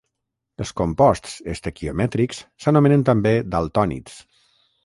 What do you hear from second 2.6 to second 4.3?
s'anomenen també daltònids.